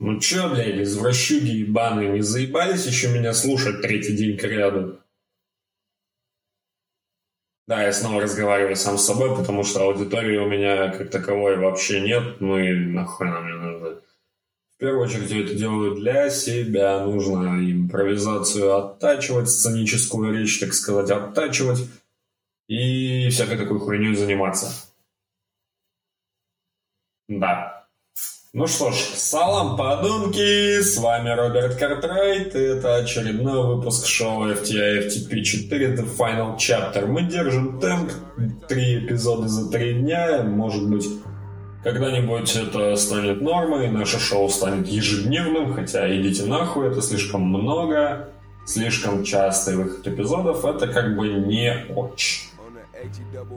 Ну 0.00 0.18
чё, 0.20 0.50
блядь, 0.50 0.80
извращуги 0.82 1.50
ебаные, 1.58 2.10
не 2.10 2.20
заебались 2.20 2.86
еще 2.86 3.08
меня 3.08 3.32
слушать 3.32 3.80
третий 3.80 4.16
день 4.16 4.36
кряду? 4.36 4.98
Да, 7.66 7.82
я 7.82 7.92
снова 7.94 8.20
разговариваю 8.20 8.76
сам 8.76 8.98
с 8.98 9.06
собой, 9.06 9.34
потому 9.34 9.64
что 9.64 9.84
аудитории 9.84 10.36
у 10.36 10.46
меня 10.48 10.88
как 10.90 11.10
таковой 11.10 11.56
вообще 11.56 12.00
нет, 12.00 12.40
ну 12.40 12.58
и 12.58 12.74
нахуй 12.74 13.26
нам 13.26 13.46
не 13.46 13.54
нужно. 13.54 14.00
В 14.76 14.78
первую 14.78 15.04
очередь 15.04 15.30
я 15.30 15.44
это 15.44 15.54
делаю 15.54 15.94
для 15.96 16.30
себя, 16.30 17.04
нужно 17.04 17.58
импровизацию 17.60 18.76
оттачивать, 18.76 19.50
сценическую 19.50 20.32
речь, 20.32 20.60
так 20.60 20.74
сказать, 20.74 21.10
оттачивать 21.10 21.88
и 22.68 23.28
всякой 23.30 23.58
такой 23.58 23.80
хуйней 23.80 24.14
заниматься. 24.16 24.72
Да. 27.28 27.73
Ну 28.56 28.68
что 28.68 28.92
ж, 28.92 28.94
салам, 28.94 29.76
подумки, 29.76 30.80
с 30.80 30.96
вами 30.98 31.28
Роберт 31.30 31.74
Картрайт, 31.74 32.54
и 32.54 32.60
это 32.60 32.98
очередной 32.98 33.66
выпуск 33.66 34.06
шоу 34.06 34.46
FTI 34.46 35.08
FTP 35.08 35.42
4 35.42 35.96
The 35.96 36.16
Final 36.16 36.56
Chapter. 36.56 37.04
Мы 37.06 37.22
держим 37.22 37.80
темп, 37.80 38.12
три 38.68 39.00
эпизода 39.00 39.48
за 39.48 39.72
три 39.72 39.94
дня, 39.94 40.44
может 40.44 40.88
быть, 40.88 41.04
когда-нибудь 41.82 42.54
это 42.54 42.94
станет 42.94 43.40
нормой, 43.42 43.90
наше 43.90 44.20
шоу 44.20 44.48
станет 44.48 44.86
ежедневным, 44.86 45.74
хотя 45.74 46.08
идите 46.16 46.44
нахуй, 46.44 46.86
это 46.86 47.02
слишком 47.02 47.42
много, 47.42 48.28
слишком 48.66 49.24
частый 49.24 49.74
выход 49.74 50.06
эпизодов, 50.06 50.64
это 50.64 50.86
как 50.86 51.16
бы 51.16 51.26
не 51.26 51.86
очень. 51.92 52.53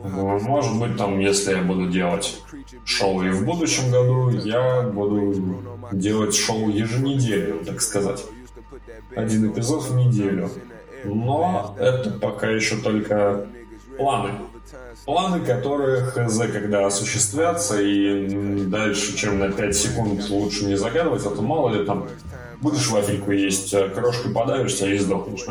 Может 0.03 0.79
быть, 0.79 0.97
там, 0.97 1.19
если 1.19 1.55
я 1.55 1.61
буду 1.61 1.89
делать 1.89 2.41
шоу 2.85 3.23
и 3.23 3.29
в 3.29 3.45
будущем 3.45 3.91
году, 3.91 4.29
я 4.29 4.81
буду 4.81 5.63
делать 5.91 6.35
шоу 6.35 6.69
еженедельно, 6.69 7.63
так 7.65 7.81
сказать. 7.81 8.23
Один 9.15 9.51
эпизод 9.51 9.83
в 9.83 9.95
неделю. 9.95 10.49
Но 11.03 11.75
это 11.79 12.11
пока 12.11 12.49
еще 12.49 12.77
только 12.77 13.47
планы. 13.97 14.31
Планы, 15.05 15.39
которые 15.45 16.01
хз 16.01 16.37
когда 16.51 16.85
осуществятся, 16.85 17.81
и 17.81 18.65
дальше, 18.65 19.15
чем 19.15 19.39
на 19.39 19.51
5 19.51 19.75
секунд 19.75 20.29
лучше 20.29 20.65
не 20.65 20.75
загадывать, 20.75 21.25
а 21.25 21.29
то 21.29 21.41
мало 21.41 21.69
ли 21.69 21.85
там 21.85 22.07
будешь 22.61 22.89
вафельку 22.89 23.31
есть, 23.31 23.73
а 23.73 23.89
крошкой 23.89 24.31
подавишься 24.31 24.87
и 24.87 24.97
сдохнешь. 24.97 25.45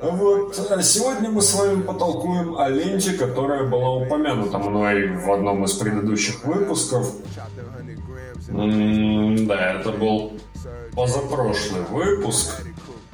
Вот, 0.00 0.70
а 0.70 0.82
сегодня 0.82 1.30
мы 1.30 1.42
с 1.42 1.54
вами 1.54 1.82
потолкуем 1.82 2.56
о 2.58 2.68
ленте, 2.68 3.12
которая 3.12 3.68
была 3.68 3.90
упомянута 3.96 4.58
мной 4.58 5.16
в 5.16 5.32
одном 5.32 5.64
из 5.64 5.72
предыдущих 5.72 6.44
выпусков. 6.44 7.12
М 8.48 9.46
да, 9.46 9.74
это 9.74 9.90
был 9.90 10.38
позапрошлый 10.94 11.82
выпуск, 11.82 12.62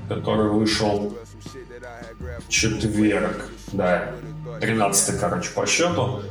который 0.08 0.50
вышел 0.50 1.14
в 2.46 2.48
четверг, 2.48 3.48
да, 3.72 4.14
13 4.60 5.18
короче, 5.18 5.50
по 5.54 5.66
счету. 5.66 6.22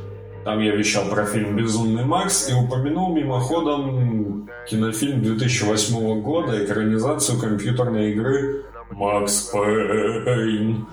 Там 0.44 0.58
я 0.60 0.74
вещал 0.74 1.04
про 1.10 1.26
фильм 1.26 1.54
«Безумный 1.56 2.04
Макс» 2.04 2.48
и 2.48 2.54
упомянул 2.54 3.14
мимоходом 3.14 4.48
кинофильм 4.68 5.22
2008 5.22 6.22
года, 6.22 6.64
экранизацию 6.64 7.38
компьютерной 7.38 8.12
игры 8.12 8.64
Макс 8.90 9.50
Пейн 9.52 10.86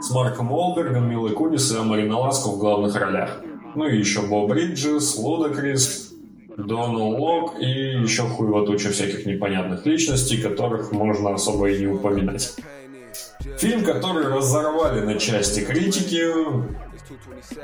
с 0.00 0.10
Марком 0.12 0.52
Уолбергом, 0.52 1.10
Милой 1.10 1.32
Кунис 1.32 1.72
и 1.72 1.76
Амарина 1.78 2.18
Ласко 2.18 2.48
в 2.48 2.58
главных 2.58 2.94
ролях. 2.94 3.40
Ну 3.74 3.88
и 3.88 3.98
еще 3.98 4.22
Боб 4.22 4.52
Риджес, 4.52 5.16
Лудакрис, 5.16 6.14
Донал 6.56 7.20
Лок 7.20 7.54
и 7.58 7.66
еще 7.66 8.22
хуево 8.22 8.64
туча 8.64 8.90
всяких 8.90 9.26
непонятных 9.26 9.84
личностей, 9.86 10.40
которых 10.40 10.92
можно 10.92 11.34
особо 11.34 11.68
и 11.70 11.80
не 11.80 11.88
упоминать. 11.88 12.54
Фильм, 13.58 13.84
который 13.84 14.26
разорвали 14.26 15.00
на 15.00 15.18
части 15.18 15.60
критики, 15.60 16.26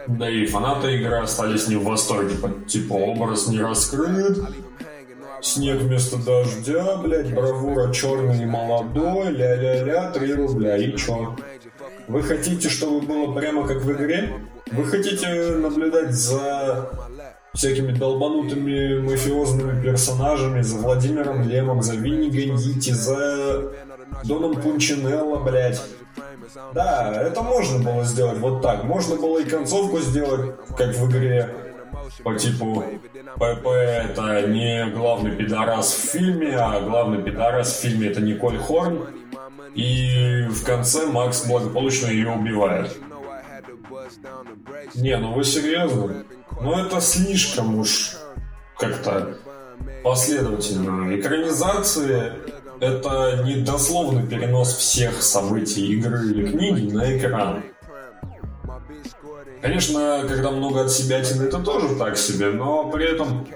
да 0.06 0.28
и 0.28 0.46
фанаты 0.46 0.96
игры 0.96 1.18
остались 1.18 1.68
не 1.68 1.76
в 1.76 1.84
восторге, 1.84 2.36
типа 2.66 2.94
образ 2.94 3.48
не 3.48 3.60
раскрыт, 3.60 4.38
Снег 5.42 5.80
вместо 5.80 6.18
дождя, 6.18 6.96
блядь, 6.96 7.32
бравура 7.32 7.92
черный 7.92 8.42
и 8.42 8.46
молодой, 8.46 9.30
ля-ля-ля, 9.30 10.10
3 10.10 10.34
рубля. 10.34 10.76
И 10.76 10.94
чё? 10.96 11.34
Вы 12.08 12.22
хотите, 12.22 12.68
чтобы 12.68 13.00
было 13.06 13.32
прямо 13.32 13.66
как 13.66 13.82
в 13.82 13.90
игре? 13.92 14.34
Вы 14.70 14.84
хотите 14.84 15.56
наблюдать 15.56 16.12
за 16.12 16.90
всякими 17.54 17.92
долбанутыми 17.92 19.00
мафиозными 19.00 19.82
персонажами, 19.82 20.60
за 20.60 20.76
Владимиром 20.76 21.48
Лемом, 21.48 21.82
за 21.82 21.96
Винни 21.96 22.28
Гандити, 22.28 22.90
за 22.90 23.72
Доном 24.24 24.60
Пунчинелло, 24.60 25.38
блядь. 25.38 25.80
Да, 26.74 27.12
это 27.14 27.42
можно 27.42 27.78
было 27.78 28.04
сделать 28.04 28.38
вот 28.38 28.62
так. 28.62 28.84
Можно 28.84 29.16
было 29.16 29.38
и 29.38 29.44
концовку 29.44 29.98
сделать, 30.00 30.56
как 30.76 30.94
в 30.94 31.10
игре, 31.10 31.54
по 32.24 32.34
типу 32.34 32.84
ПП 33.36 33.66
это 33.66 34.46
не 34.48 34.90
главный 34.90 35.36
пидорас 35.36 35.92
в 35.92 36.10
фильме, 36.10 36.56
а 36.56 36.80
главный 36.80 37.22
пидорас 37.22 37.72
в 37.72 37.80
фильме 37.80 38.08
это 38.08 38.20
Николь 38.20 38.58
Хорн. 38.58 39.06
И 39.74 40.46
в 40.50 40.64
конце 40.64 41.06
Макс 41.06 41.46
благополучно 41.46 42.08
ее 42.08 42.30
убивает. 42.30 42.96
Не, 44.94 45.16
ну 45.16 45.32
вы 45.32 45.44
серьезно? 45.44 46.24
Ну 46.60 46.74
это 46.74 47.00
слишком 47.00 47.78
уж 47.78 48.16
как-то 48.76 49.36
последовательно. 50.02 51.14
Экранизации 51.18 52.32
это 52.80 53.42
не 53.44 53.56
дословный 53.56 54.26
перенос 54.26 54.74
всех 54.74 55.22
событий 55.22 55.86
игры 55.94 56.30
или 56.30 56.50
книги 56.50 56.90
на 56.92 57.18
экран. 57.18 57.62
Конечно, 59.60 60.24
когда 60.26 60.50
много 60.50 60.82
от 60.82 60.90
себя 60.90 61.22
тяны, 61.22 61.42
это 61.44 61.58
тоже 61.58 61.94
так 61.96 62.16
себе, 62.16 62.50
но 62.50 62.90
при 62.90 63.12
этом 63.12 63.46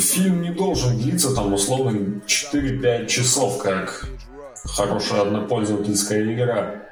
фильм 0.00 0.42
не 0.42 0.50
должен 0.50 0.98
длиться 0.98 1.34
там 1.34 1.52
условно 1.54 2.20
4-5 2.26 3.06
часов, 3.06 3.58
как 3.58 4.08
хорошая 4.64 5.22
однопользовательская 5.22 6.34
игра. 6.34 6.82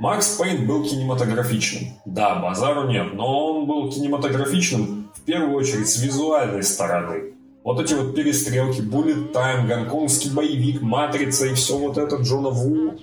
Макс 0.00 0.36
Пейн 0.36 0.66
был 0.66 0.82
кинематографичным. 0.82 2.00
Да, 2.06 2.36
базару 2.36 2.88
нет, 2.88 3.14
но 3.14 3.52
он 3.52 3.66
был 3.66 3.92
кинематографичным 3.92 5.12
в 5.14 5.20
первую 5.20 5.54
очередь 5.54 5.88
с 5.88 6.02
визуальной 6.02 6.62
стороны. 6.64 7.34
Вот 7.62 7.78
эти 7.80 7.92
вот 7.94 8.14
перестрелки, 8.14 8.80
Bullet 8.80 9.32
Time, 9.32 9.66
гонконгский 9.66 10.30
боевик, 10.32 10.80
Матрица 10.80 11.46
и 11.46 11.54
все 11.54 11.76
вот 11.76 11.98
это, 11.98 12.16
Джона 12.16 12.48
Ву, 12.48 12.94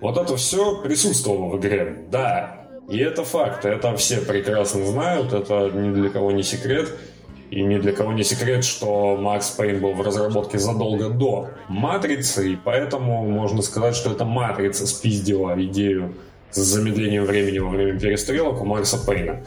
вот 0.00 0.16
это 0.16 0.36
все 0.36 0.80
присутствовало 0.80 1.50
в 1.50 1.60
игре, 1.60 2.06
да. 2.10 2.66
И 2.88 2.98
это 2.98 3.22
факт, 3.22 3.64
это 3.66 3.94
все 3.96 4.20
прекрасно 4.22 4.86
знают, 4.86 5.32
это 5.32 5.70
ни 5.70 5.94
для 5.94 6.08
кого 6.08 6.32
не 6.32 6.42
секрет. 6.42 6.90
И 7.50 7.62
ни 7.62 7.78
для 7.78 7.92
кого 7.92 8.12
не 8.12 8.22
секрет, 8.22 8.64
что 8.64 9.16
Макс 9.16 9.50
Пейн 9.50 9.80
был 9.80 9.92
в 9.92 10.00
разработке 10.02 10.58
задолго 10.58 11.08
до 11.08 11.48
Матрицы, 11.68 12.52
и 12.52 12.56
поэтому 12.56 13.28
можно 13.28 13.60
сказать, 13.60 13.96
что 13.96 14.12
это 14.12 14.24
Матрица 14.24 14.86
спиздила 14.86 15.60
идею 15.64 16.14
с 16.52 16.58
замедлением 16.58 17.24
времени 17.24 17.58
во 17.58 17.70
время 17.70 17.98
перестрелок 17.98 18.62
у 18.62 18.64
Макса 18.64 19.04
Пейна. 19.04 19.44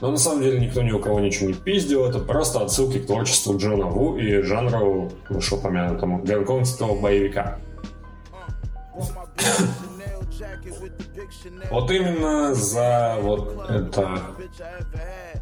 Но 0.00 0.10
на 0.10 0.16
самом 0.16 0.42
деле 0.42 0.60
никто 0.60 0.82
ни 0.82 0.92
у 0.92 0.98
кого 0.98 1.20
ничего 1.20 1.48
не 1.48 1.54
пиздил, 1.54 2.06
это 2.06 2.18
просто 2.18 2.60
отсылки 2.60 2.98
к 2.98 3.06
творчеству 3.06 3.56
Джона 3.58 3.86
Ву 3.86 4.16
и 4.16 4.42
жанру 4.42 5.12
вышеупомянутому 5.28 6.22
гонконгского 6.22 6.98
боевика. 7.00 7.58
Вот 11.70 11.90
именно 11.90 12.54
за 12.54 13.16
вот 13.20 13.68
это 13.68 14.20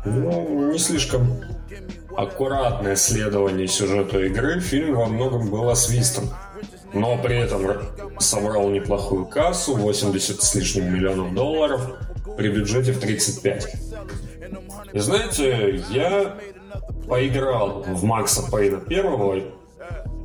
ну, 0.04 0.72
не 0.72 0.78
слишком 0.78 1.40
аккуратное 2.16 2.96
следование 2.96 3.68
сюжету 3.68 4.24
игры 4.24 4.60
фильм 4.60 4.96
во 4.96 5.06
многом 5.06 5.50
был 5.50 5.68
освистан. 5.70 6.30
Но 6.92 7.18
при 7.18 7.38
этом 7.38 7.62
собрал 8.18 8.70
неплохую 8.70 9.26
кассу, 9.26 9.76
80 9.76 10.42
с 10.42 10.54
лишним 10.54 10.92
миллионов 10.92 11.34
долларов, 11.34 11.80
при 12.36 12.48
бюджете 12.48 12.92
в 12.92 13.00
35. 13.00 13.74
И 14.92 14.98
знаете, 14.98 15.82
я 15.90 16.36
поиграл 17.08 17.82
в 17.82 18.04
Макса 18.04 18.42
Пейна 18.50 18.78
первого 18.78 19.42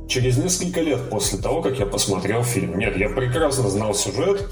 через 0.08 0.36
несколько 0.36 0.80
лет 0.80 1.08
после 1.10 1.38
того, 1.38 1.62
как 1.62 1.78
я 1.78 1.86
посмотрел 1.86 2.42
фильм. 2.42 2.78
Нет, 2.78 2.96
я 2.96 3.08
прекрасно 3.08 3.68
знал 3.68 3.94
сюжет, 3.94 4.50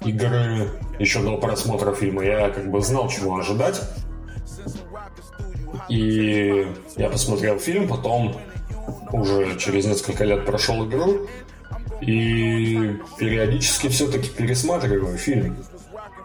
игры 0.00 0.70
еще 0.98 1.22
до 1.22 1.36
просмотра 1.36 1.94
фильма. 1.94 2.24
Я 2.24 2.50
как 2.50 2.70
бы 2.70 2.80
знал, 2.82 3.08
чего 3.08 3.36
ожидать. 3.36 3.80
И 5.88 6.66
я 6.96 7.08
посмотрел 7.10 7.58
фильм, 7.58 7.88
потом 7.88 8.36
уже 9.12 9.58
через 9.58 9.86
несколько 9.86 10.24
лет 10.24 10.46
прошел 10.46 10.86
игру 10.86 11.26
и 12.00 12.96
периодически 13.18 13.88
все-таки 13.88 14.28
пересматриваю 14.28 15.16
фильм. 15.18 15.56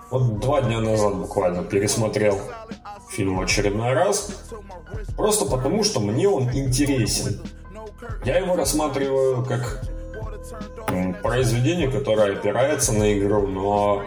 Вот 0.09 0.39
два 0.39 0.61
дня 0.61 0.79
назад 0.79 1.15
буквально 1.15 1.63
пересмотрел 1.63 2.39
фильм 3.09 3.39
очередной 3.39 3.93
раз, 3.93 4.29
просто 5.15 5.45
потому, 5.45 5.83
что 5.83 5.99
мне 5.99 6.29
он 6.29 6.49
интересен. 6.51 7.41
Я 8.23 8.37
его 8.37 8.55
рассматриваю 8.55 9.43
как 9.43 9.83
произведение, 11.21 11.89
которое 11.89 12.33
опирается 12.33 12.93
на 12.93 13.17
игру, 13.17 13.47
но 13.47 14.03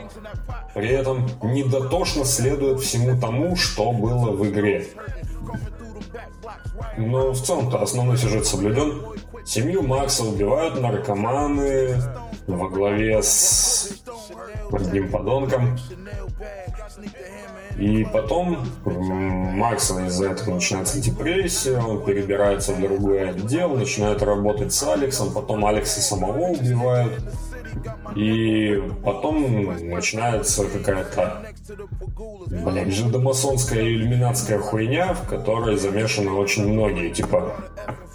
при 0.75 0.89
этом 0.89 1.29
недотошно 1.43 2.25
следует 2.25 2.81
всему 2.81 3.21
тому, 3.21 3.57
что 3.57 3.93
было 3.93 4.31
в 4.31 4.49
игре. 4.49 4.87
Но 6.97 7.33
в 7.33 7.41
целом-то 7.43 7.83
основной 7.83 8.17
сюжет 8.17 8.47
соблюден. 8.47 9.03
Семью 9.45 9.83
Макса 9.83 10.25
убивают 10.25 10.81
наркоманы 10.81 11.97
во 12.47 12.69
главе 12.69 13.23
с 13.23 13.93
одним 14.75 15.11
подонком. 15.11 15.79
И 17.77 18.05
потом 18.13 18.67
Макса 18.85 20.05
из-за 20.07 20.31
этого 20.31 20.55
начинается 20.55 21.01
депрессия, 21.01 21.79
он 21.79 22.05
перебирается 22.05 22.73
в 22.73 22.81
другой 22.81 23.31
отдел, 23.31 23.71
начинает 23.71 24.23
работать 24.23 24.73
с 24.73 24.83
Алексом, 24.83 25.33
потом 25.33 25.65
Алекса 25.65 26.01
самого 26.01 26.49
убивают. 26.49 27.23
И 28.17 28.83
потом 29.05 29.65
начинается 29.89 30.65
какая-то, 30.67 31.47
блядь, 32.65 32.93
жидомасонская 32.93 33.83
и 33.83 33.95
иллюминатская 33.95 34.59
хуйня, 34.59 35.15
в 35.15 35.27
которой 35.29 35.77
замешаны 35.77 36.33
очень 36.33 36.69
многие. 36.73 37.11
Типа, 37.11 37.55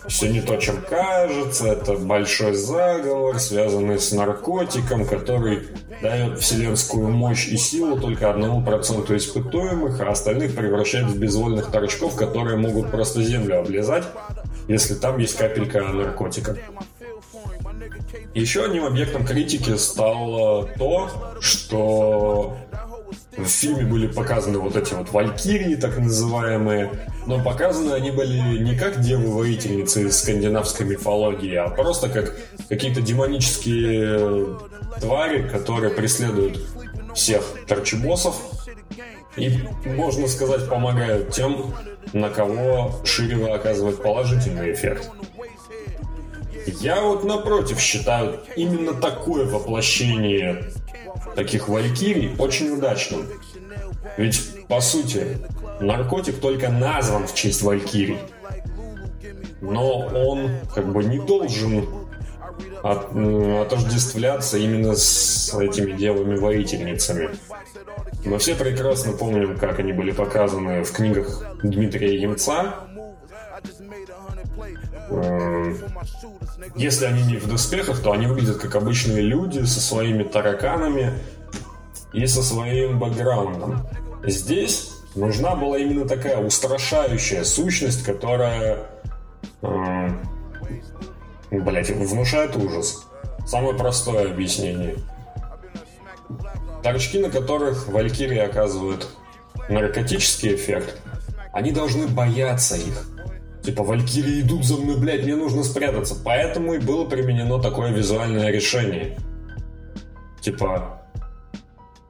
все 0.08 0.30
не 0.30 0.42
то, 0.42 0.58
чем 0.58 0.82
кажется, 0.82 1.68
это 1.68 1.94
большой 1.94 2.54
заговор, 2.54 3.40
связанный 3.40 4.00
с 4.00 4.12
наркотиком, 4.12 5.06
который 5.06 5.64
дает 6.02 6.40
вселенскую 6.40 7.10
мощь 7.10 7.48
и 7.48 7.58
силу 7.58 8.00
только 8.00 8.30
одному 8.30 8.64
проценту 8.64 9.16
испытуемых, 9.16 10.00
а 10.02 10.12
остальных 10.12 10.56
превращает 10.56 11.08
в 11.08 11.18
безвольных 11.18 11.72
торчков, 11.72 12.16
которые 12.16 12.58
могут 12.58 12.92
просто 12.92 13.24
землю 13.24 13.60
облизать, 13.60 14.04
если 14.68 14.96
там 14.96 15.18
есть 15.18 15.38
капелька 15.38 15.82
наркотика. 15.82 16.58
Еще 18.34 18.66
одним 18.66 18.86
объектом 18.86 19.26
критики 19.26 19.76
стало 19.78 20.68
то, 20.78 21.10
что 21.40 22.58
в 23.38 23.46
фильме 23.46 23.84
были 23.84 24.08
показаны 24.08 24.60
вот 24.60 24.76
эти 24.76 24.94
вот 24.94 25.12
валькирии, 25.12 25.76
так 25.76 25.98
называемые, 25.98 26.92
но 27.26 27.44
показаны 27.44 27.92
они 27.94 28.12
были 28.12 28.60
не 28.60 28.78
как 28.78 29.02
девы-воительницы 29.02 30.08
из 30.08 30.18
скандинавской 30.20 30.86
мифологии, 30.86 31.56
а 31.56 31.70
просто 31.70 32.10
как 32.10 32.36
какие-то 32.70 33.02
демонические 33.02 34.58
твари, 35.00 35.48
которые 35.48 35.94
преследуют 35.94 36.62
всех 37.14 37.44
торчебоссов 37.68 38.36
и, 39.36 39.60
можно 39.86 40.28
сказать, 40.28 40.70
помогают 40.70 41.32
тем, 41.32 41.74
на 42.14 42.30
кого 42.30 43.02
Ширева 43.04 43.56
оказывает 43.56 44.02
положительный 44.02 44.72
эффект. 44.74 45.10
Я 46.80 47.02
вот 47.02 47.24
напротив 47.24 47.80
считаю 47.80 48.40
именно 48.56 48.94
такое 48.94 49.46
воплощение 49.46 50.72
таких 51.36 51.68
валькирий 51.68 52.36
очень 52.38 52.70
удачным. 52.72 53.28
Ведь, 54.18 54.68
по 54.68 54.80
сути, 54.82 55.38
наркотик 55.80 56.40
только 56.40 56.70
назван 56.70 57.28
в 57.28 57.34
честь 57.34 57.62
валькирий. 57.62 58.20
Но 59.62 60.00
он 60.00 60.50
как 60.74 60.92
бы 60.92 61.04
не 61.04 61.20
должен 61.20 61.88
от, 62.84 63.16
отождествляться 63.66 64.58
именно 64.58 64.96
с 64.96 65.54
этими 65.60 65.94
девами-воительницами. 65.94 67.30
Мы 68.26 68.38
все 68.38 68.56
прекрасно 68.56 69.14
помним, 69.14 69.58
как 69.58 69.80
они 69.80 69.94
были 69.94 70.12
показаны 70.12 70.84
в 70.84 70.92
книгах 70.92 71.44
Дмитрия 71.64 72.20
Емца. 72.20 72.76
Если 76.76 77.06
они 77.06 77.24
не 77.24 77.38
в 77.38 77.48
доспехах, 77.48 78.02
то 78.02 78.12
они 78.12 78.28
выглядят 78.28 78.58
как 78.58 78.76
обычные 78.76 79.22
люди 79.22 79.64
со 79.66 79.80
своими 79.80 80.24
тараканами 80.24 81.14
и 82.14 82.26
со 82.28 82.42
своим 82.42 83.00
бэкграундом. 83.00 83.86
Здесь 84.24 84.92
нужна 85.16 85.56
была 85.56 85.78
именно 85.78 86.08
такая 86.08 86.38
устрашающая 86.38 87.44
сущность, 87.44 88.04
которая, 88.04 88.88
э, 89.62 90.10
блять, 91.52 91.90
внушает 91.90 92.56
ужас. 92.56 93.06
Самое 93.46 93.76
простое 93.76 94.32
объяснение. 94.32 94.96
Торчки, 96.82 97.20
на 97.20 97.30
которых 97.30 97.88
Валькирии 97.88 98.40
оказывают 98.40 99.08
наркотический 99.70 100.56
эффект, 100.56 101.02
они 101.52 101.72
должны 101.72 102.08
бояться 102.08 102.76
их. 102.76 103.08
Типа, 103.66 103.84
Валькирии 103.84 104.42
идут 104.42 104.64
за 104.64 104.78
мной, 104.78 104.96
блядь, 104.96 105.24
мне 105.24 105.36
нужно 105.36 105.64
спрятаться. 105.64 106.16
Поэтому 106.24 106.76
и 106.76 106.78
было 106.78 107.06
применено 107.06 107.60
такое 107.60 107.92
визуальное 107.92 108.52
решение. 108.52 109.18
Типа, 110.40 111.02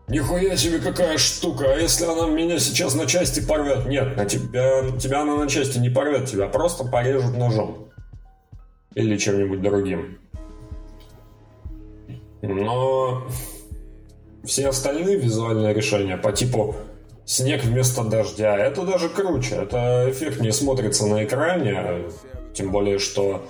Нихуя 0.08 0.56
себе 0.56 0.78
какая 0.80 1.18
штука, 1.18 1.74
а 1.74 1.78
если 1.78 2.06
она 2.06 2.28
меня 2.28 2.60
сейчас 2.60 2.94
на 2.94 3.08
части 3.08 3.40
порвет? 3.40 3.88
Нет, 3.88 4.16
на 4.16 4.26
тебя, 4.26 4.92
тебя 5.00 5.22
она 5.22 5.38
на 5.38 5.50
части 5.50 5.80
не 5.80 5.90
порвет, 5.90 6.30
тебя 6.30 6.48
просто 6.48 6.84
порежут 6.84 7.36
ножом. 7.38 7.88
Или 8.94 9.18
чем-нибудь 9.18 9.62
другим. 9.62 10.20
Но 12.44 13.26
все 14.44 14.68
остальные 14.68 15.18
визуальные 15.18 15.74
решения 15.74 16.18
по 16.18 16.32
типу 16.32 16.76
снег 17.26 17.64
вместо 17.64 18.04
дождя. 18.04 18.56
Это 18.58 18.84
даже 18.84 19.10
круче. 19.10 19.56
Это 19.56 20.08
эффект 20.10 20.40
не 20.40 20.52
смотрится 20.52 21.06
на 21.08 21.26
экране. 21.26 22.06
Тем 22.54 22.72
более, 22.72 23.00
что 23.00 23.46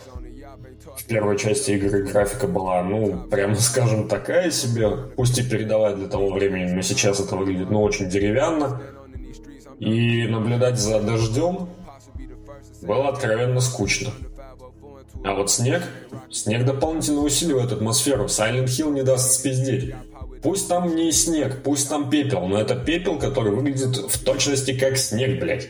в 0.98 1.06
первой 1.06 1.38
части 1.38 1.72
игры 1.72 2.04
графика 2.04 2.48
была, 2.48 2.82
ну, 2.84 3.28
прямо 3.30 3.56
скажем, 3.60 4.08
такая 4.08 4.50
себе. 4.52 4.90
Пусть 5.16 5.38
и 5.38 5.44
передавая 5.44 5.96
для 5.96 6.08
того 6.08 6.32
времени, 6.32 6.72
но 6.72 6.82
сейчас 6.82 7.20
это 7.20 7.36
выглядит, 7.36 7.70
ну, 7.70 7.82
очень 7.82 8.10
деревянно. 8.10 8.82
И 9.80 10.26
наблюдать 10.28 10.80
за 10.80 11.02
дождем 11.02 11.70
было 12.82 13.10
откровенно 13.10 13.60
скучно. 13.60 14.12
А 15.24 15.34
вот 15.34 15.50
снег, 15.52 15.82
снег 16.32 16.66
дополнительно 16.66 17.22
усиливает 17.22 17.72
атмосферу. 17.72 18.26
Silent 18.26 18.66
Hill 18.66 18.94
не 18.94 19.04
даст 19.04 19.32
спиздеть. 19.32 19.94
Пусть 20.42 20.68
там 20.68 20.96
не 20.96 21.12
снег, 21.12 21.64
пусть 21.64 21.90
там 21.90 22.10
пепел, 22.10 22.48
но 22.48 22.60
это 22.60 22.76
пепел, 22.76 23.18
который 23.18 23.54
выглядит 23.54 23.98
в 23.98 24.24
точности 24.24 24.78
как 24.78 24.98
снег, 24.98 25.40
блядь. 25.40 25.70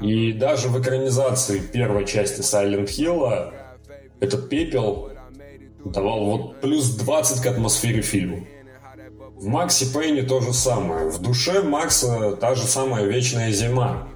И 0.00 0.32
даже 0.32 0.68
в 0.68 0.80
экранизации 0.80 1.60
первой 1.60 2.06
части 2.06 2.40
Silent 2.40 2.86
Hill 2.86 3.52
этот 4.20 4.48
пепел 4.48 5.10
давал 5.84 6.24
вот 6.24 6.60
плюс 6.60 6.90
20 6.90 7.42
к 7.42 7.46
атмосфере 7.46 8.00
фильма. 8.00 8.46
В 9.36 9.46
Максе 9.46 9.86
Пейне 9.86 10.22
то 10.22 10.40
же 10.40 10.52
самое. 10.52 11.08
В 11.10 11.18
душе 11.20 11.62
Макса 11.62 12.36
та 12.36 12.54
же 12.54 12.64
самая 12.66 13.04
вечная 13.04 13.50
зима. 13.52 14.08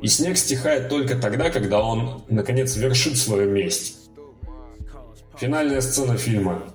И 0.00 0.08
снег 0.08 0.36
стихает 0.36 0.88
только 0.88 1.16
тогда, 1.16 1.50
когда 1.50 1.82
он, 1.82 2.24
наконец, 2.28 2.76
вершит 2.76 3.16
свою 3.16 3.50
месть. 3.50 4.10
Финальная 5.38 5.80
сцена 5.80 6.16
фильма. 6.16 6.73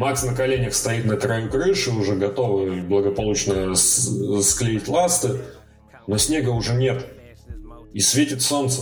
Макс 0.00 0.22
на 0.22 0.34
коленях 0.34 0.72
стоит 0.72 1.04
на 1.04 1.18
краю 1.18 1.50
крыши, 1.50 1.90
уже 1.90 2.14
готовый 2.14 2.80
благополучно 2.80 3.74
склеить 3.74 4.88
ласты, 4.88 5.42
но 6.06 6.16
снега 6.16 6.48
уже 6.48 6.72
нет. 6.72 7.04
И 7.92 8.00
светит 8.00 8.40
солнце. 8.40 8.80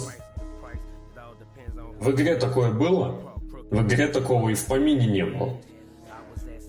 В 1.99 2.13
игре 2.13 2.37
такое 2.37 2.71
было? 2.71 3.35
В 3.69 3.83
игре 3.83 4.07
такого 4.07 4.51
и 4.51 4.55
в 4.55 4.65
помине 4.67 5.07
не 5.07 5.25
было. 5.25 5.57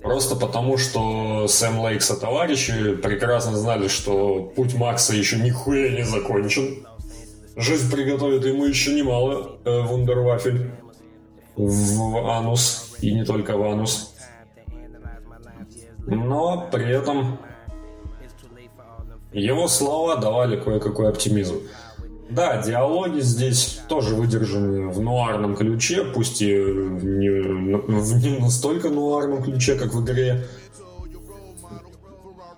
Просто 0.01 0.35
потому, 0.35 0.79
что 0.79 1.47
Сэм 1.47 1.81
Лейкс 1.81 2.09
и 2.09 2.19
товарищи 2.19 2.95
прекрасно 2.95 3.55
знали, 3.55 3.87
что 3.87 4.51
путь 4.55 4.73
Макса 4.73 5.15
еще 5.15 5.37
нихуя 5.37 5.91
не 5.91 6.03
закончен. 6.03 6.87
Жизнь 7.55 7.91
приготовит 7.91 8.43
ему 8.45 8.65
еще 8.65 8.95
немало 8.95 9.59
э, 9.63 9.81
вундервафель 9.81 10.71
в 11.55 12.31
анус, 12.31 12.95
и 12.99 13.13
не 13.13 13.23
только 13.23 13.55
в 13.55 13.63
анус 13.63 14.15
но 16.09 16.67
при 16.71 16.89
этом 16.89 17.37
его 19.31 19.67
слова 19.67 20.15
давали 20.15 20.59
кое-какой 20.59 21.09
оптимизм. 21.09 21.61
Да, 22.29 22.61
диалоги 22.61 23.21
здесь 23.21 23.81
тоже 23.87 24.13
выдержаны 24.15 24.89
в 24.89 25.01
нуарном 25.01 25.55
ключе, 25.55 26.03
пусть 26.05 26.41
и 26.41 26.53
не, 26.53 27.29
в 27.31 28.23
не 28.23 28.37
настолько 28.37 28.89
нуарном 28.89 29.41
ключе, 29.41 29.75
как 29.75 29.93
в 29.93 30.03
игре. 30.03 30.45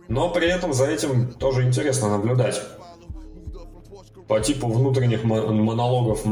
Но 0.10 0.30
при 0.30 0.50
этом 0.50 0.74
за 0.74 0.88
этим 0.88 1.32
тоже 1.34 1.64
интересно 1.64 2.10
наблюдать. 2.10 2.62
По 4.28 4.42
типу 4.42 4.68
внутренних 4.68 5.24
монологов 5.24 6.26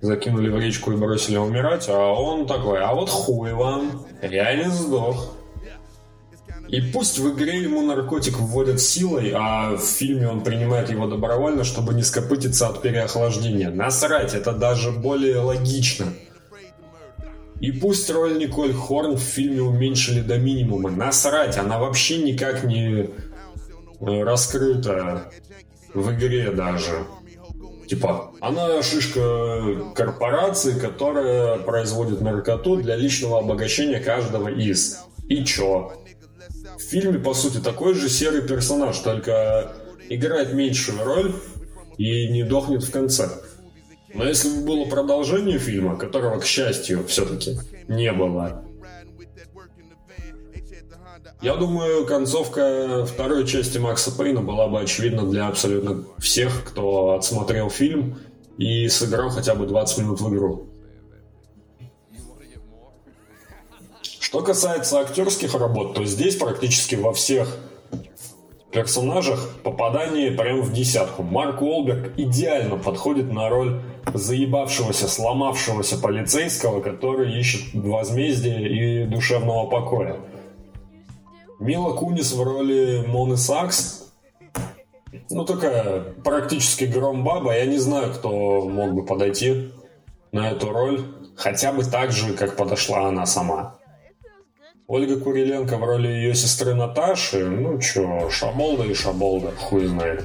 Закинули 0.00 0.48
в 0.48 0.58
речку 0.58 0.92
и 0.92 0.96
бросили 0.96 1.36
умирать, 1.36 1.88
а 1.88 2.12
он 2.12 2.46
такой, 2.46 2.80
а 2.80 2.94
вот 2.94 3.08
хуй 3.08 3.52
вам, 3.52 4.06
я 4.22 4.54
не 4.54 4.70
сдох. 4.70 5.36
И 6.68 6.80
пусть 6.80 7.18
в 7.18 7.34
игре 7.34 7.62
ему 7.62 7.82
наркотик 7.82 8.38
вводят 8.38 8.80
силой, 8.80 9.32
а 9.34 9.76
в 9.76 9.82
фильме 9.82 10.28
он 10.28 10.42
принимает 10.42 10.88
его 10.88 11.08
добровольно, 11.08 11.64
чтобы 11.64 11.94
не 11.94 12.02
скопытиться 12.02 12.68
от 12.68 12.80
переохлаждения. 12.80 13.70
Насрать, 13.70 14.34
это 14.34 14.52
даже 14.52 14.92
более 14.92 15.38
логично. 15.38 16.06
И 17.60 17.72
пусть 17.72 18.08
роль 18.10 18.38
Николь 18.38 18.72
Хорн 18.72 19.16
в 19.16 19.20
фильме 19.20 19.60
уменьшили 19.60 20.22
до 20.22 20.38
минимума. 20.38 20.90
Насрать, 20.90 21.58
она 21.58 21.78
вообще 21.78 22.22
никак 22.22 22.62
не 22.62 23.10
э, 24.00 24.22
раскрыта 24.22 25.30
в 25.92 26.10
игре 26.12 26.52
даже. 26.52 27.04
Типа, 27.90 28.30
она 28.40 28.80
шишка 28.84 29.92
корпорации, 29.96 30.78
которая 30.78 31.58
производит 31.58 32.20
наркоту 32.20 32.76
для 32.76 32.94
личного 32.94 33.40
обогащения 33.40 33.98
каждого 33.98 34.46
из. 34.46 35.00
И 35.28 35.44
чё? 35.44 35.92
В 36.78 36.80
фильме, 36.80 37.18
по 37.18 37.34
сути, 37.34 37.58
такой 37.58 37.94
же 37.94 38.08
серый 38.08 38.42
персонаж, 38.42 38.96
только 38.98 39.72
играет 40.08 40.52
меньшую 40.52 41.02
роль 41.02 41.32
и 41.98 42.28
не 42.28 42.44
дохнет 42.44 42.84
в 42.84 42.92
конце. 42.92 43.28
Но 44.14 44.24
если 44.24 44.50
бы 44.50 44.66
было 44.66 44.84
продолжение 44.84 45.58
фильма, 45.58 45.96
которого, 45.96 46.38
к 46.38 46.46
счастью, 46.46 47.04
все-таки 47.08 47.58
не 47.88 48.12
было, 48.12 48.64
я 51.42 51.56
думаю, 51.56 52.06
концовка 52.06 53.06
второй 53.06 53.46
части 53.46 53.78
Макса 53.78 54.16
Пейна 54.16 54.42
была 54.42 54.68
бы 54.68 54.80
очевидна 54.80 55.22
для 55.22 55.48
абсолютно 55.48 56.04
всех, 56.18 56.64
кто 56.64 57.14
отсмотрел 57.14 57.70
фильм 57.70 58.18
и 58.58 58.88
сыграл 58.88 59.30
хотя 59.30 59.54
бы 59.54 59.66
20 59.66 59.98
минут 59.98 60.20
в 60.20 60.34
игру. 60.34 60.66
Что 64.02 64.42
касается 64.42 65.00
актерских 65.00 65.54
работ, 65.54 65.94
то 65.94 66.04
здесь 66.04 66.36
практически 66.36 66.94
во 66.94 67.12
всех 67.12 67.56
персонажах 68.70 69.56
попадание 69.64 70.30
прям 70.30 70.62
в 70.62 70.72
десятку. 70.72 71.22
Марк 71.22 71.60
Уолберг 71.62 72.12
идеально 72.16 72.76
подходит 72.76 73.32
на 73.32 73.48
роль 73.48 73.80
заебавшегося, 74.12 75.08
сломавшегося 75.08 75.98
полицейского, 75.98 76.80
который 76.80 77.36
ищет 77.38 77.74
возмездия 77.74 78.60
и 78.60 79.06
душевного 79.06 79.66
покоя. 79.66 80.16
Мила 81.60 81.92
Кунис 81.94 82.32
в 82.32 82.42
роли 82.42 83.04
Моны 83.06 83.36
Сакс. 83.36 84.10
Ну, 85.28 85.44
такая 85.44 86.00
практически 86.24 86.84
гром 86.84 87.22
баба. 87.22 87.54
Я 87.54 87.66
не 87.66 87.78
знаю, 87.78 88.12
кто 88.14 88.62
мог 88.62 88.94
бы 88.94 89.04
подойти 89.04 89.70
на 90.32 90.50
эту 90.50 90.70
роль. 90.70 91.04
Хотя 91.36 91.72
бы 91.72 91.84
так 91.84 92.12
же, 92.12 92.32
как 92.32 92.56
подошла 92.56 93.08
она 93.08 93.26
сама. 93.26 93.76
Ольга 94.86 95.20
Куриленко 95.20 95.76
в 95.76 95.84
роли 95.84 96.08
ее 96.08 96.34
сестры 96.34 96.74
Наташи, 96.74 97.46
ну 97.46 97.78
чё, 97.78 98.28
шаболда 98.28 98.84
и 98.84 98.94
шаболда, 98.94 99.52
хуй 99.52 99.86
знает. 99.86 100.24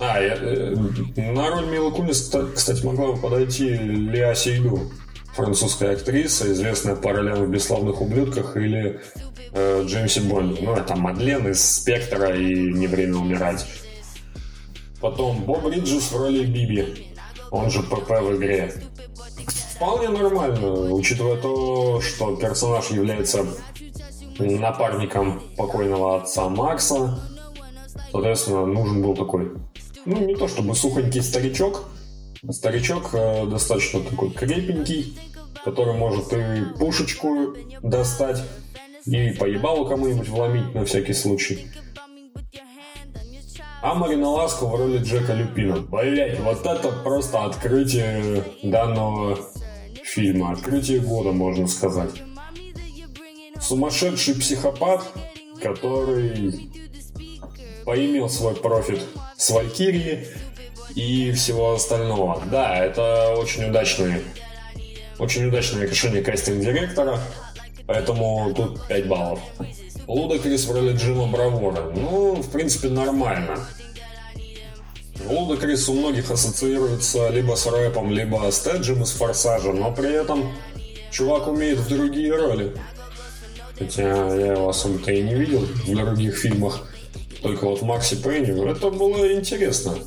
А, 0.00 0.20
я, 0.20 0.34
э, 0.34 0.74
на 1.16 1.50
роль 1.50 1.66
Милы 1.66 1.92
Кунис, 1.92 2.34
кстати, 2.54 2.84
могла 2.84 3.12
бы 3.12 3.20
подойти 3.20 3.68
Леа 3.68 4.34
Сейду, 4.34 4.90
французская 5.36 5.92
актриса, 5.92 6.50
известная 6.52 6.96
по 6.96 7.12
ролям 7.12 7.44
в 7.44 7.50
«Бесславных 7.50 8.00
ублюдках» 8.00 8.56
или 8.56 9.00
э, 9.52 9.84
Джеймсе 9.86 10.22
Бонде. 10.22 10.62
Ну, 10.62 10.74
это 10.74 10.96
Мадлен 10.96 11.48
из 11.48 11.62
«Спектра» 11.62 12.34
и 12.34 12.72
«Не 12.72 12.86
время 12.86 13.16
умирать». 13.16 13.66
Потом 15.00 15.44
Боб 15.44 15.66
Риджес 15.66 16.10
в 16.10 16.16
роли 16.16 16.46
Биби, 16.46 17.12
он 17.50 17.70
же 17.70 17.82
ПП 17.82 18.10
в 18.22 18.36
игре. 18.36 18.72
Вполне 19.76 20.08
нормально, 20.08 20.70
учитывая 20.90 21.36
то, 21.36 22.00
что 22.00 22.34
персонаж 22.36 22.90
является 22.90 23.46
напарником 24.38 25.42
покойного 25.56 26.22
отца 26.22 26.48
Макса. 26.48 27.20
Соответственно, 28.10 28.64
нужен 28.64 29.02
был 29.02 29.14
такой, 29.14 29.52
ну, 30.06 30.18
не 30.18 30.34
то 30.34 30.48
чтобы 30.48 30.74
сухонький 30.74 31.20
старичок, 31.20 31.84
старичок 32.50 33.10
э, 33.12 33.46
достаточно 33.46 34.00
такой 34.00 34.30
крепенький, 34.30 35.18
который 35.64 35.94
может 35.94 36.32
и 36.32 36.64
пушечку 36.78 37.56
достать, 37.82 38.42
и 39.06 39.30
поебалу 39.30 39.86
кому-нибудь 39.86 40.28
вломить 40.28 40.74
на 40.74 40.84
всякий 40.84 41.14
случай. 41.14 41.66
А 43.82 43.94
Марина 43.94 44.28
Ласко 44.30 44.66
в 44.66 44.74
роли 44.74 44.98
Джека 44.98 45.32
Люпина. 45.32 45.76
Блять, 45.76 46.40
вот 46.40 46.66
это 46.66 46.90
просто 47.04 47.44
открытие 47.44 48.42
данного 48.62 49.38
фильма. 50.02 50.52
Открытие 50.52 51.00
года, 51.00 51.32
можно 51.32 51.68
сказать. 51.68 52.10
Сумасшедший 53.60 54.34
психопат, 54.34 55.04
который 55.62 56.70
поимел 57.84 58.28
свой 58.28 58.54
профит 58.56 59.02
с 59.36 59.50
Валькирии 59.50 60.26
и 60.96 61.30
всего 61.32 61.74
остального. 61.74 62.42
Да, 62.50 62.76
это 62.76 63.34
очень 63.36 63.68
удачное, 63.68 64.20
очень 65.18 65.46
удачное 65.46 65.86
решение 65.86 66.22
кастинг-директора, 66.22 67.20
поэтому 67.86 68.52
тут 68.56 68.84
5 68.88 69.06
баллов. 69.06 69.38
Луда 70.08 70.38
Крис 70.38 70.64
в 70.64 70.72
роли 70.72 70.96
Джима 70.96 71.26
Бравора. 71.26 71.92
Ну, 71.94 72.36
в 72.36 72.50
принципе, 72.50 72.88
нормально. 72.88 73.58
Лудакрис 75.28 75.88
у 75.88 75.94
многих 75.94 76.30
ассоциируется 76.30 77.28
либо 77.30 77.54
с 77.56 77.66
рэпом, 77.66 78.12
либо 78.12 78.48
с 78.50 78.60
Теджем 78.60 79.02
из 79.02 79.10
Форсажа, 79.12 79.72
но 79.72 79.92
при 79.92 80.12
этом 80.12 80.52
чувак 81.10 81.48
умеет 81.48 81.78
в 81.78 81.88
другие 81.88 82.34
роли. 82.34 82.76
Хотя 83.78 84.34
я 84.34 84.52
его 84.52 84.68
особо-то 84.68 85.10
и 85.10 85.22
не 85.22 85.34
видел 85.34 85.60
в 85.60 85.94
других 85.94 86.36
фильмах. 86.36 86.88
Только 87.42 87.64
вот 87.64 87.82
Макси 87.82 88.16
Пейни. 88.16 88.70
Это 88.70 88.90
было 88.90 89.34
интересно. 89.34 89.98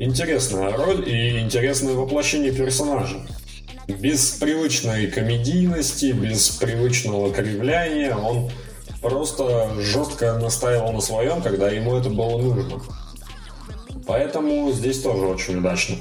Интересная 0.00 0.74
роль 0.74 1.06
и 1.06 1.40
интересное 1.40 1.92
воплощение 1.92 2.52
персонажа. 2.52 3.20
Без 3.86 4.30
привычной 4.30 5.08
комедийности, 5.08 6.12
без 6.12 6.48
привычного 6.48 7.30
кривляния 7.30 8.16
он 8.16 8.50
просто 9.02 9.70
жестко 9.78 10.38
настаивал 10.38 10.92
на 10.92 11.02
своем, 11.02 11.42
когда 11.42 11.68
ему 11.68 11.96
это 11.96 12.08
было 12.08 12.38
нужно. 12.38 12.80
Поэтому 14.06 14.72
здесь 14.72 15.02
тоже 15.02 15.26
очень 15.26 15.58
удачно. 15.58 15.96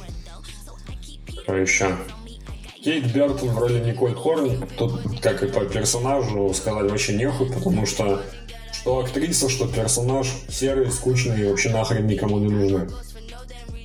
Что 1.44 1.58
еще? 1.58 1.98
Кейт 2.82 3.14
Бертон 3.14 3.50
в 3.50 3.60
роли 3.60 3.84
Николь 3.84 4.16
Хорн, 4.16 4.66
тут, 4.78 5.02
как 5.22 5.44
и 5.44 5.48
по 5.48 5.66
персонажу, 5.66 6.54
сказать 6.54 6.90
вообще 6.90 7.18
нехуй, 7.18 7.52
потому 7.52 7.86
что 7.86 8.24
что 8.72 9.00
актриса, 9.00 9.50
что 9.50 9.68
персонаж 9.68 10.28
серые, 10.50 10.90
скучные 10.90 11.42
и 11.42 11.50
вообще 11.50 11.70
нахрен 11.70 12.08
никому 12.08 12.40
не 12.40 12.48
нужны. 12.48 12.88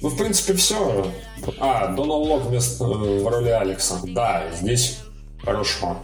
Ну, 0.01 0.09
в 0.09 0.17
принципе, 0.17 0.55
все. 0.55 1.11
А, 1.59 1.89
Донал 1.89 2.23
Лок 2.23 2.45
вместо, 2.47 2.85
э, 2.85 3.23
в 3.23 3.27
роли 3.29 3.49
Алекса. 3.49 4.01
Да, 4.05 4.45
здесь 4.55 4.99
хорошо. 5.43 5.99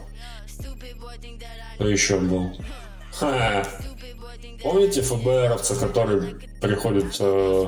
Кто 1.74 1.88
еще 1.88 2.18
был? 2.18 2.52
Ха. 3.12 3.64
Помните 4.62 5.00
ФБРовца, 5.02 5.74
который 5.76 6.34
приходит 6.60 7.16
э, 7.18 7.66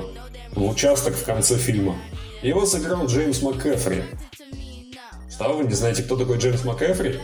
в 0.55 0.69
участок 0.69 1.15
в 1.15 1.25
конце 1.25 1.57
фильма. 1.57 1.97
Его 2.41 2.65
сыграл 2.65 3.05
Джеймс 3.07 3.41
МакЭфри. 3.41 4.03
Что, 5.31 5.53
вы 5.53 5.63
не 5.63 5.73
знаете, 5.73 6.03
кто 6.03 6.15
такой 6.15 6.37
Джеймс 6.37 6.63
МакЭфри? 6.63 7.19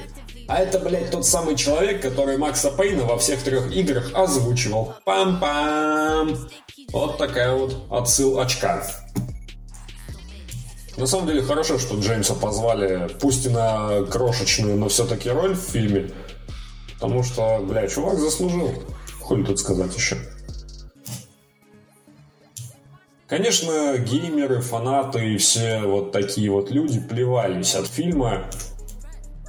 А 0.50 0.62
это, 0.62 0.80
блядь, 0.80 1.12
тот 1.12 1.28
самый 1.28 1.56
человек, 1.56 2.02
который 2.02 2.38
Макса 2.38 2.72
Пейна 2.72 3.04
во 3.04 3.20
всех 3.20 3.44
трех 3.44 3.72
играх 3.72 4.10
озвучивал. 4.16 4.96
Пам-пам! 5.06 6.36
Вот 6.92 7.20
такая 7.20 7.54
вот 7.54 7.86
отсыл 7.92 8.40
очка. 8.40 8.84
На 10.98 11.06
самом 11.06 11.28
деле 11.28 11.44
хорошо, 11.44 11.78
что 11.78 12.00
Джеймса 12.00 12.34
позвали, 12.34 13.10
пусть 13.22 13.46
и 13.46 13.50
на 13.50 14.02
крошечную, 14.06 14.76
но 14.76 14.90
все-таки 14.90 15.30
роль 15.30 15.54
в 15.54 15.60
фильме. 15.62 16.10
Потому 16.96 17.22
что, 17.22 17.60
бля, 17.60 17.88
чувак 17.88 18.18
заслужил. 18.18 18.74
Хули 19.22 19.44
тут 19.44 19.60
сказать 19.60 19.96
еще. 19.96 20.18
Конечно, 23.28 24.00
геймеры, 24.00 24.62
фанаты 24.62 25.36
и 25.36 25.38
все 25.38 25.82
вот 25.82 26.12
такие 26.12 26.50
вот 26.50 26.72
люди 26.72 27.00
плевались 27.00 27.76
от 27.76 27.86
фильма. 27.86 28.50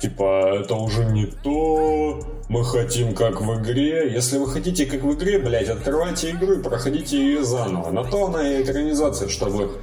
Типа, 0.00 0.58
это 0.60 0.76
уже 0.76 1.04
не 1.04 1.26
то, 1.26 2.20
мы 2.48 2.64
хотим 2.64 3.14
как 3.14 3.40
в 3.42 3.60
игре. 3.60 4.10
Если 4.10 4.38
вы 4.38 4.50
хотите 4.50 4.86
как 4.86 5.02
в 5.02 5.12
игре, 5.14 5.38
блядь, 5.38 5.68
открывайте 5.68 6.30
игру 6.30 6.54
и 6.54 6.62
проходите 6.62 7.18
ее 7.18 7.44
заново. 7.44 7.90
На 7.90 8.04
то 8.04 8.26
она 8.26 8.48
и 8.48 8.62
экранизация, 8.62 9.28
чтобы 9.28 9.78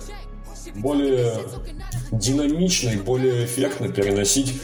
более 0.76 1.38
динамично 2.12 2.90
и 2.90 2.98
более 2.98 3.46
эффектно 3.46 3.90
переносить 3.90 4.60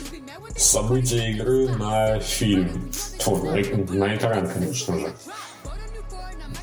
события 0.58 1.32
игры 1.32 1.70
на 1.70 2.20
фильм. 2.20 2.92
Фу, 3.20 3.38
на, 3.38 3.54
на 3.94 4.16
экран, 4.16 4.50
конечно 4.50 5.00
же. 5.00 5.14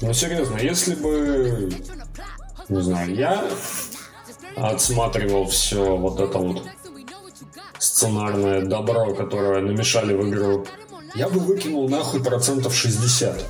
Ну, 0.01 0.13
серьезно, 0.13 0.57
если 0.59 0.95
бы, 0.97 1.71
не 2.69 2.83
знаю, 2.83 3.15
я 3.15 3.45
отсматривал 4.57 5.47
все 5.47 5.97
вот 5.97 6.19
это 6.21 6.39
вот 6.39 6.63
сценарное 7.81 8.65
добро, 8.65 9.15
которое 9.15 9.63
намешали 9.63 10.15
в 10.15 10.29
игру, 10.29 10.67
я 11.15 11.29
бы 11.29 11.41
выкинул 11.41 11.89
нахуй 11.89 12.23
процентов 12.23 12.75
60. 12.75 13.45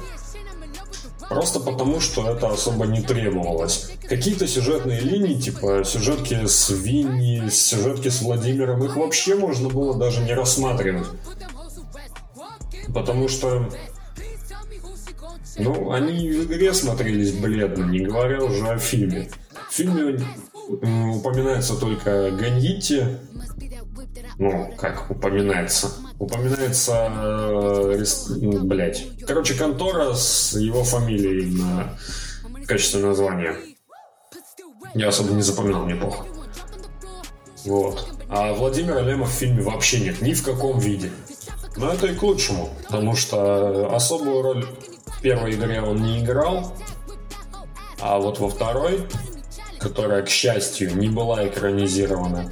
Просто 1.28 1.60
потому, 1.60 2.00
что 2.00 2.28
это 2.28 2.48
особо 2.48 2.86
не 2.86 3.02
требовалось. 3.02 3.90
Какие-то 4.08 4.48
сюжетные 4.48 5.00
линии, 5.00 5.34
типа 5.34 5.84
сюжетки 5.84 6.46
с 6.46 6.70
Винни, 6.70 7.48
сюжетки 7.50 8.08
с 8.08 8.22
Владимиром, 8.22 8.82
их 8.84 8.96
вообще 8.96 9.36
можно 9.36 9.68
было 9.68 9.96
даже 9.96 10.22
не 10.22 10.32
рассматривать. 10.32 11.06
Потому 12.92 13.28
что 13.28 13.68
ну, 15.58 15.92
они 15.92 16.30
в 16.30 16.46
игре 16.46 16.72
смотрелись 16.72 17.32
бледно, 17.32 17.84
не 17.84 18.00
говоря 18.00 18.42
уже 18.42 18.66
о 18.68 18.78
фильме. 18.78 19.28
В 19.70 19.74
фильме 19.74 20.18
упоминается 20.68 21.76
только 21.76 22.30
Ганьити, 22.30 23.18
ну, 24.40 24.74
как 24.78 25.10
упоминается. 25.10 25.92
Упоминается, 26.18 27.12
э, 27.12 28.04
блять, 28.62 29.06
короче, 29.26 29.52
контора 29.52 30.14
с 30.14 30.54
его 30.54 30.82
фамилией 30.82 31.58
на 31.58 31.98
в 32.42 32.66
качестве 32.66 33.04
названия. 33.04 33.54
Я 34.94 35.08
особо 35.08 35.34
не 35.34 35.42
запоминал, 35.42 35.84
мне 35.84 35.94
плохо. 35.94 36.24
Вот. 37.66 38.08
А 38.30 38.54
Владимира 38.54 39.02
Лема 39.02 39.26
в 39.26 39.30
фильме 39.30 39.60
вообще 39.60 40.00
нет, 40.00 40.22
ни 40.22 40.32
в 40.32 40.42
каком 40.42 40.78
виде. 40.78 41.10
Но 41.76 41.92
это 41.92 42.06
и 42.06 42.14
к 42.14 42.22
лучшему, 42.22 42.70
потому 42.86 43.14
что 43.16 43.94
особую 43.94 44.40
роль 44.40 44.66
в 45.04 45.20
первой 45.20 45.52
игре 45.52 45.82
он 45.82 46.00
не 46.00 46.24
играл, 46.24 46.74
а 48.00 48.18
вот 48.18 48.38
во 48.38 48.48
второй, 48.48 49.06
которая, 49.78 50.22
к 50.22 50.30
счастью, 50.30 50.96
не 50.96 51.10
была 51.10 51.46
экранизирована, 51.46 52.50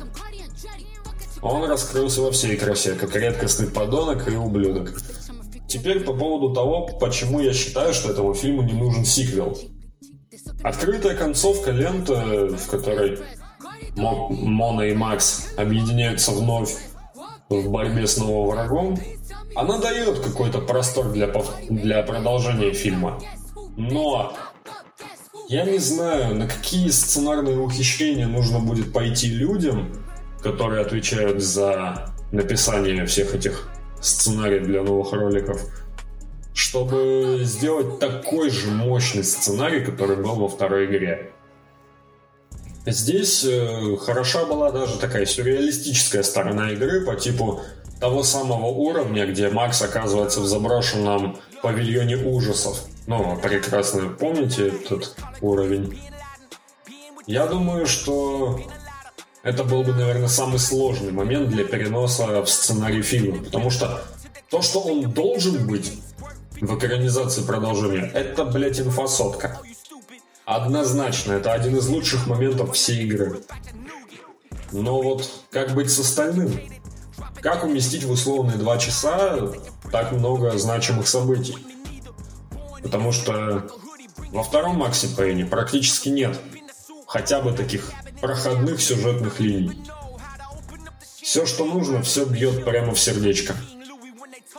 он 1.42 1.68
раскрылся 1.68 2.22
во 2.22 2.30
всей 2.32 2.56
красе, 2.56 2.94
как 2.94 3.14
редкостный 3.14 3.68
подонок 3.68 4.28
и 4.28 4.36
ублюдок. 4.36 4.92
Теперь 5.68 6.00
по 6.00 6.14
поводу 6.14 6.54
того, 6.54 6.86
почему 6.98 7.40
я 7.40 7.52
считаю, 7.52 7.92
что 7.92 8.10
этому 8.10 8.34
фильму 8.34 8.62
не 8.62 8.72
нужен 8.72 9.04
сиквел. 9.04 9.56
Открытая 10.62 11.14
концовка 11.14 11.70
ленты, 11.70 12.14
в 12.14 12.66
которой 12.68 13.18
Мона 13.96 14.82
и 14.82 14.94
Макс 14.94 15.48
объединяются 15.56 16.32
вновь 16.32 16.74
в 17.48 17.68
борьбе 17.70 18.06
с 18.06 18.16
новым 18.16 18.48
врагом, 18.48 18.98
она 19.54 19.78
дает 19.78 20.20
какой-то 20.20 20.60
простор 20.60 21.10
для, 21.10 21.32
для 21.68 22.02
продолжения 22.02 22.72
фильма. 22.72 23.20
Но 23.76 24.32
я 25.48 25.64
не 25.64 25.78
знаю, 25.78 26.34
на 26.34 26.46
какие 26.46 26.90
сценарные 26.90 27.58
ухищрения 27.58 28.26
нужно 28.26 28.58
будет 28.60 28.92
пойти 28.92 29.28
людям, 29.28 29.92
которые 30.42 30.82
отвечают 30.82 31.42
за 31.42 32.12
написание 32.32 33.06
всех 33.06 33.34
этих 33.34 33.68
сценариев 34.00 34.64
для 34.64 34.82
новых 34.82 35.12
роликов, 35.12 35.60
чтобы 36.54 37.40
сделать 37.42 37.98
такой 37.98 38.50
же 38.50 38.70
мощный 38.70 39.24
сценарий, 39.24 39.84
который 39.84 40.16
был 40.16 40.36
во 40.36 40.48
второй 40.48 40.86
игре. 40.86 41.32
Здесь 42.86 43.44
э, 43.44 43.96
хороша 44.00 44.46
была 44.46 44.70
даже 44.70 44.98
такая 44.98 45.26
сюрреалистическая 45.26 46.22
сторона 46.22 46.70
игры 46.72 47.04
по 47.04 47.16
типу 47.16 47.60
того 48.00 48.22
самого 48.22 48.66
уровня, 48.66 49.26
где 49.26 49.50
Макс 49.50 49.82
оказывается 49.82 50.40
в 50.40 50.46
заброшенном 50.46 51.38
павильоне 51.62 52.16
ужасов. 52.16 52.84
Ну, 53.06 53.38
прекрасно 53.42 54.08
помните 54.08 54.68
этот 54.68 55.16
уровень. 55.40 56.00
Я 57.26 57.46
думаю, 57.46 57.86
что 57.86 58.60
это 59.42 59.64
был 59.64 59.82
бы, 59.82 59.92
наверное, 59.92 60.28
самый 60.28 60.58
сложный 60.58 61.12
момент 61.12 61.48
для 61.50 61.64
переноса 61.64 62.42
в 62.42 62.48
сценарий 62.48 63.02
фильма, 63.02 63.42
потому 63.44 63.70
что 63.70 64.02
то, 64.50 64.62
что 64.62 64.80
он 64.80 65.12
должен 65.12 65.66
быть 65.66 65.92
в 66.60 66.76
экранизации 66.76 67.42
продолжения, 67.42 68.10
это, 68.14 68.44
блядь, 68.44 68.80
инфосотка. 68.80 69.60
Однозначно, 70.44 71.34
это 71.34 71.52
один 71.52 71.76
из 71.76 71.88
лучших 71.88 72.26
моментов 72.26 72.74
всей 72.74 73.04
игры. 73.04 73.40
Но 74.72 75.00
вот 75.00 75.30
как 75.50 75.74
быть 75.74 75.90
с 75.90 75.98
остальным? 75.98 76.60
Как 77.40 77.64
уместить 77.64 78.04
в 78.04 78.10
условные 78.10 78.56
два 78.56 78.78
часа 78.78 79.38
так 79.92 80.12
много 80.12 80.58
значимых 80.58 81.06
событий? 81.06 81.56
Потому 82.82 83.12
что 83.12 83.68
во 84.32 84.42
втором 84.42 84.76
Макси 84.76 85.14
Пейне 85.14 85.44
практически 85.44 86.08
нет 86.08 86.38
хотя 87.06 87.40
бы 87.40 87.52
таких 87.52 87.92
проходных 88.20 88.80
сюжетных 88.80 89.40
линий. 89.40 89.82
Все, 91.22 91.46
что 91.46 91.64
нужно, 91.64 92.02
все 92.02 92.24
бьет 92.24 92.64
прямо 92.64 92.94
в 92.94 93.00
сердечко. 93.00 93.54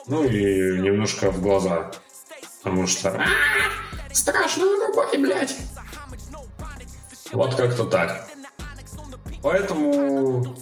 Ну 0.07 0.23
и 0.23 0.79
немножко 0.79 1.31
в 1.31 1.41
глаза. 1.41 1.91
Потому 2.61 2.87
что... 2.87 3.25
Страшную 4.11 4.87
любовь, 4.87 5.17
блядь! 5.17 5.55
Вот 7.31 7.55
как-то 7.55 7.85
так. 7.85 8.27
Поэтому, 9.41 10.55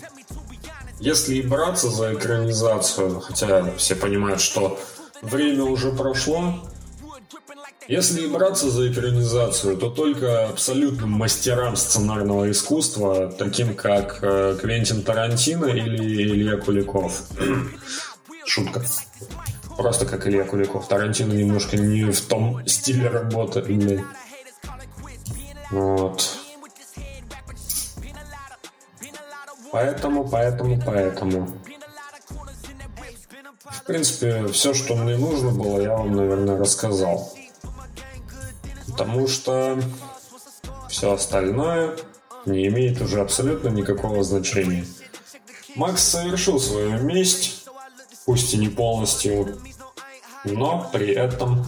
если 0.99 1.35
и 1.35 1.41
браться 1.41 1.89
за 1.89 2.13
экранизацию, 2.13 3.19
хотя 3.21 3.73
все 3.75 3.95
понимают, 3.95 4.41
что 4.41 4.79
время 5.21 5.63
уже 5.63 5.91
прошло, 5.91 6.59
если 7.87 8.27
браться 8.27 8.69
за 8.69 8.91
экранизацию, 8.91 9.77
то 9.77 9.89
только 9.89 10.49
абсолютным 10.49 11.11
мастерам 11.11 11.75
сценарного 11.77 12.51
искусства, 12.51 13.31
таким 13.31 13.75
как 13.75 14.19
э, 14.21 14.57
Квентин 14.61 15.03
Тарантино 15.03 15.67
или 15.67 16.23
Илья 16.23 16.57
Куликов. 16.57 17.23
Шутка. 18.45 18.83
Просто 19.77 20.05
как 20.05 20.27
Илья 20.27 20.43
Куликов. 20.43 20.87
Тарантино 20.87 21.31
немножко 21.31 21.77
не 21.77 22.11
в 22.11 22.21
том 22.21 22.65
стиле 22.67 23.07
работы. 23.07 23.63
Вот. 25.71 26.37
Поэтому, 29.71 30.27
поэтому, 30.27 30.81
поэтому. 30.85 31.47
В 33.63 33.83
принципе, 33.85 34.47
все, 34.47 34.73
что 34.73 34.95
мне 34.95 35.15
нужно 35.15 35.51
было, 35.51 35.79
я 35.79 35.95
вам, 35.95 36.15
наверное, 36.15 36.57
рассказал. 36.57 37.36
Потому 38.97 39.27
что 39.27 39.79
все 40.89 41.13
остальное 41.13 41.95
не 42.47 42.65
имеет 42.65 42.99
уже 42.99 43.21
абсолютно 43.21 43.67
никакого 43.67 44.23
значения. 44.23 44.87
Макс 45.75 46.01
совершил 46.01 46.59
свою 46.59 46.97
месть, 47.03 47.67
пусть 48.25 48.55
и 48.55 48.57
не 48.57 48.69
полностью, 48.69 49.61
но 50.45 50.89
при 50.91 51.13
этом 51.13 51.63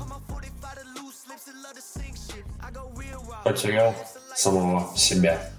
потерял 3.44 3.94
самого 4.36 4.90
себя. 4.98 5.52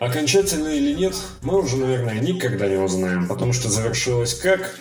Окончательно 0.00 0.68
или 0.68 0.92
нет, 0.92 1.14
мы 1.42 1.60
уже, 1.60 1.76
наверное, 1.76 2.18
никогда 2.18 2.66
не 2.66 2.78
узнаем, 2.78 3.28
потому 3.28 3.52
что 3.52 3.68
завершилась 3.68 4.34
как 4.34 4.80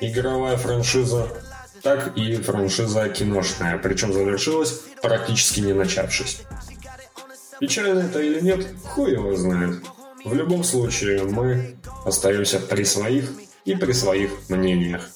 игровая 0.00 0.58
франшиза, 0.58 1.26
так 1.84 2.16
и 2.16 2.34
франшиза 2.36 3.08
киношная, 3.10 3.76
причем 3.78 4.12
завершилась 4.12 4.80
практически 5.02 5.60
не 5.60 5.74
начавшись. 5.74 6.40
Печально 7.60 8.00
это 8.00 8.20
или 8.20 8.40
нет, 8.40 8.66
хуй 8.84 9.12
его 9.12 9.36
знает. 9.36 9.80
В 10.24 10.34
любом 10.34 10.64
случае, 10.64 11.24
мы 11.24 11.76
остаемся 12.06 12.58
при 12.58 12.84
своих 12.84 13.30
и 13.66 13.76
при 13.76 13.92
своих 13.92 14.30
мнениях. 14.48 15.10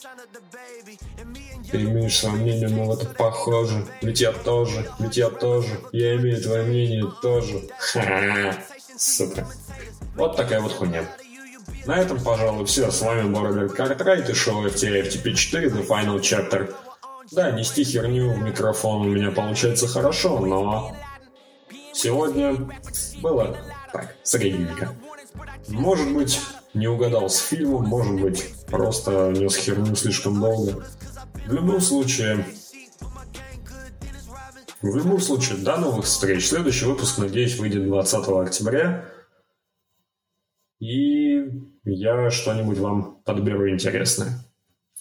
Ты 1.71 1.83
имеешь 1.83 2.19
свое 2.19 2.37
мнение, 2.37 2.69
но 2.69 2.93
это 2.93 3.07
похоже. 3.07 3.87
Ведь 4.03 4.21
я 4.21 4.33
тоже, 4.33 4.91
ведь 4.99 5.17
я 5.17 5.31
тоже. 5.31 5.69
Я 5.93 6.17
имею 6.17 6.41
твое 6.41 6.65
мнение 6.65 7.11
тоже. 7.23 7.69
Ха-ха, 7.79 8.55
сука. 8.97 9.47
Вот 10.17 10.37
такая 10.37 10.61
вот 10.61 10.73
хуйня. 10.73 11.05
На 11.89 11.97
этом, 11.97 12.23
пожалуй, 12.23 12.67
все. 12.67 12.91
С 12.91 13.01
вами 13.01 13.33
был 13.33 13.45
Роберт 13.45 13.73
Картрайт 13.73 14.29
и 14.29 14.35
шоу 14.35 14.67
FTA 14.67 15.09
FTP4 15.09 15.73
The 15.73 15.89
Final 15.89 16.21
Chapter. 16.21 16.75
Да, 17.33 17.51
нести 17.51 17.83
херню 17.83 18.35
в 18.35 18.43
микрофон 18.43 19.07
у 19.07 19.09
меня 19.09 19.31
получается 19.31 19.89
хорошо, 19.89 20.39
но 20.39 20.95
сегодня 21.95 22.69
было 23.23 23.57
так, 23.91 24.15
средненько. 24.23 24.95
Может 25.69 26.13
быть, 26.13 26.39
не 26.75 26.89
угадал 26.89 27.31
с 27.31 27.39
фильмом, 27.39 27.87
может 27.87 28.21
быть, 28.21 28.45
просто 28.67 29.33
нес 29.35 29.57
херню 29.57 29.97
слишком 29.97 30.39
долго. 30.39 30.85
В 31.47 31.53
любом 31.55 31.81
случае, 31.81 32.45
в 34.83 34.95
любом 34.95 35.23
случае, 35.23 35.57
до 35.57 35.79
новых 35.79 36.05
встреч. 36.05 36.49
Следующий 36.49 36.85
выпуск, 36.85 37.17
надеюсь, 37.17 37.57
выйдет 37.57 37.87
20 37.87 38.29
октября. 38.29 39.07
И 40.81 41.51
я 41.85 42.31
что-нибудь 42.31 42.79
вам 42.79 43.21
подберу 43.25 43.69
интересное. 43.69 44.45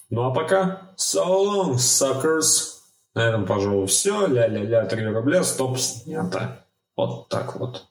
Ну 0.09 0.23
а 0.23 0.33
пока, 0.33 0.93
so 0.97 1.25
long, 1.25 1.73
suckers! 1.75 2.77
На 3.13 3.29
этом, 3.29 3.45
пожалуй, 3.45 3.87
все. 3.87 4.27
Ля-ля-ля, 4.27 4.85
3 4.85 5.07
рубля, 5.07 5.43
стоп, 5.43 5.77
снято. 5.79 6.65
Вот 6.95 7.29
так 7.29 7.55
вот. 7.55 7.87